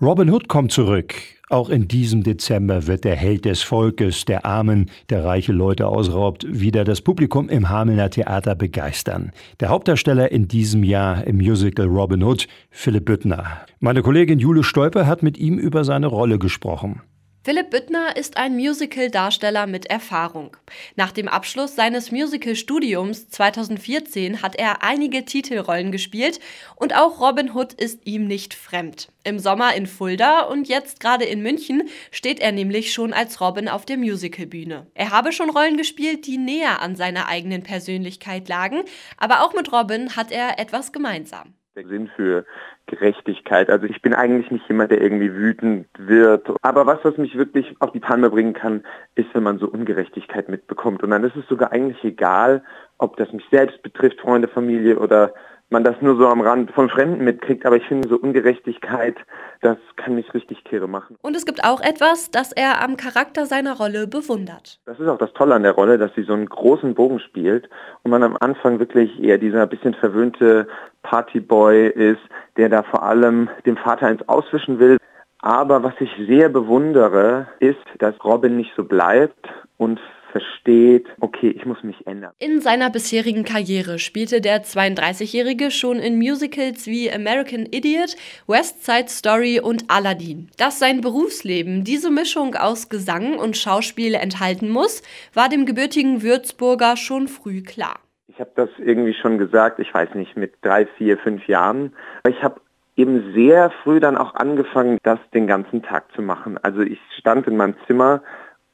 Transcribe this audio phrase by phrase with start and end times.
[0.00, 1.14] Robin Hood kommt zurück.
[1.48, 6.46] Auch in diesem Dezember wird der Held des Volkes, der Armen, der reiche Leute ausraubt,
[6.48, 9.32] wieder das Publikum im Hamelner Theater begeistern.
[9.58, 13.62] Der Hauptdarsteller in diesem Jahr im Musical Robin Hood, Philipp Büttner.
[13.80, 17.02] Meine Kollegin Jule Stolper hat mit ihm über seine Rolle gesprochen.
[17.48, 20.54] Philipp Büttner ist ein Musical-Darsteller mit Erfahrung.
[20.96, 26.40] Nach dem Abschluss seines Musical-Studiums 2014 hat er einige Titelrollen gespielt
[26.76, 29.08] und auch Robin Hood ist ihm nicht fremd.
[29.24, 33.70] Im Sommer in Fulda und jetzt gerade in München steht er nämlich schon als Robin
[33.70, 34.86] auf der Musicalbühne.
[34.92, 38.82] Er habe schon Rollen gespielt, die näher an seiner eigenen Persönlichkeit lagen,
[39.16, 42.44] aber auch mit Robin hat er etwas gemeinsam der Sinn für
[42.86, 43.70] Gerechtigkeit.
[43.70, 46.48] Also ich bin eigentlich nicht jemand, der irgendwie wütend wird.
[46.62, 50.48] Aber was, was mich wirklich auf die Palme bringen kann, ist, wenn man so Ungerechtigkeit
[50.48, 51.02] mitbekommt.
[51.02, 52.62] Und dann ist es sogar eigentlich egal,
[52.98, 55.32] ob das mich selbst betrifft, Freunde, Familie oder
[55.70, 59.16] man das nur so am Rand von Fremden mitkriegt, aber ich finde so Ungerechtigkeit,
[59.60, 61.16] das kann mich richtig kirre machen.
[61.20, 64.80] Und es gibt auch etwas, das er am Charakter seiner Rolle bewundert.
[64.86, 67.68] Das ist auch das Tolle an der Rolle, dass sie so einen großen Bogen spielt
[68.02, 70.68] und man am Anfang wirklich eher dieser bisschen verwöhnte
[71.02, 72.20] Partyboy ist,
[72.56, 74.96] der da vor allem dem Vater ins Auswischen will.
[75.40, 80.00] Aber was ich sehr bewundere, ist, dass Robin nicht so bleibt und
[80.38, 82.32] versteht, okay, ich muss mich ändern.
[82.38, 89.08] In seiner bisherigen Karriere spielte der 32-Jährige schon in Musicals wie American Idiot, West Side
[89.08, 90.48] Story und Aladdin.
[90.56, 95.02] Dass sein Berufsleben diese Mischung aus Gesang und Schauspiel enthalten muss,
[95.34, 97.98] war dem gebürtigen Würzburger schon früh klar.
[98.28, 101.92] Ich habe das irgendwie schon gesagt, ich weiß nicht, mit drei, vier, fünf Jahren.
[102.28, 102.60] Ich habe
[102.94, 106.58] eben sehr früh dann auch angefangen, das den ganzen Tag zu machen.
[106.62, 108.22] Also ich stand in meinem Zimmer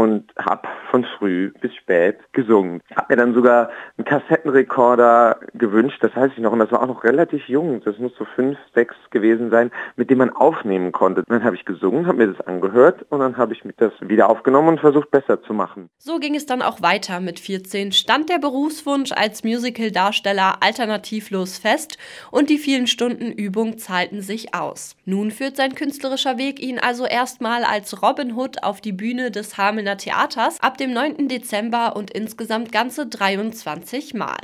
[0.00, 2.80] und habe von früh bis spät gesungen.
[2.88, 6.82] Ich habe mir dann sogar einen Kassettenrekorder gewünscht, das weiß ich noch, und das war
[6.82, 10.92] auch noch relativ jung, das muss so fünf, sechs gewesen sein, mit dem man aufnehmen
[10.92, 11.22] konnte.
[11.28, 14.30] dann habe ich gesungen, habe mir das angehört und dann habe ich mir das wieder
[14.30, 15.90] aufgenommen und versucht besser zu machen.
[15.98, 17.20] So ging es dann auch weiter.
[17.20, 21.98] Mit 14 stand der Berufswunsch als Musical-Darsteller alternativlos fest
[22.30, 24.96] und die vielen Stunden Übung zahlten sich aus.
[25.04, 29.58] Nun führt sein künstlerischer Weg ihn also erstmal als Robin Hood auf die Bühne des
[29.58, 31.28] Hamelner Berliner Theaters ab dem 9.
[31.28, 34.38] Dezember und insgesamt ganze 23 Mal.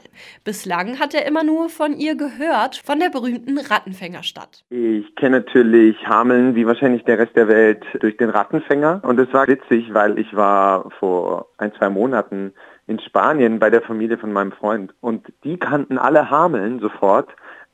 [0.44, 4.64] Bislang hat er immer nur von ihr gehört, von der berühmten Rattenfängerstadt.
[4.70, 9.02] Ich kenne natürlich Hameln, wie wahrscheinlich der Rest der Welt, durch den Rattenfänger.
[9.04, 12.52] Und es war witzig, weil ich war vor ein, zwei Monaten
[12.86, 14.94] in Spanien bei der Familie von meinem Freund.
[15.00, 17.28] Und die kannten alle Hameln sofort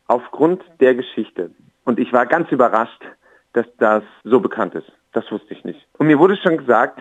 [0.08, 1.50] aufgrund der Geschichte.
[1.84, 3.02] Und ich war ganz überrascht,
[3.54, 4.90] dass das so bekannt ist.
[5.12, 5.80] Das wusste ich nicht.
[5.98, 6.98] Und mir wurde schon gesagt,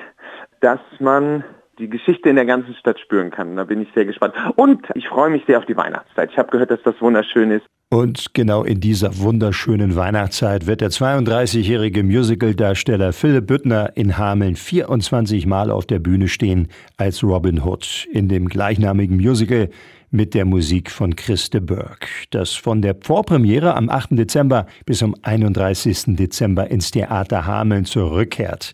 [0.61, 1.43] dass man
[1.79, 3.55] die Geschichte in der ganzen Stadt spüren kann.
[3.55, 4.33] Da bin ich sehr gespannt.
[4.55, 6.29] Und ich freue mich sehr auf die Weihnachtszeit.
[6.31, 7.65] Ich habe gehört, dass das wunderschön ist.
[7.89, 15.45] Und genau in dieser wunderschönen Weihnachtszeit wird der 32-jährige Musicaldarsteller Philipp Büttner in Hameln 24
[15.45, 19.69] Mal auf der Bühne stehen als Robin Hood in dem gleichnamigen Musical
[20.09, 24.09] mit der Musik von Christe Burke, das von der Vorpremiere am 8.
[24.11, 26.15] Dezember bis zum 31.
[26.15, 28.73] Dezember ins Theater Hameln zurückkehrt.